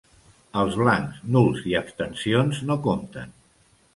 [0.61, 3.37] Els blancs, nuls i abstencions no compten.